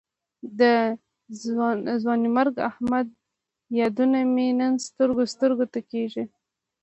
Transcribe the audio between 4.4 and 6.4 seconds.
نن سترګو سترګو ته کېږي.